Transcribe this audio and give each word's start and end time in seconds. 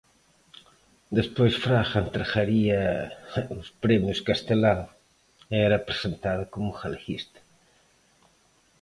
Despois 1.17 1.53
Fraga 1.63 1.99
entregaría 2.05 2.79
os 3.57 3.67
premios 3.83 4.19
Castelao 4.27 4.83
e 5.55 5.55
era 5.67 5.85
presentado 5.87 6.43
como 6.53 6.77
galeguista. 6.79 7.39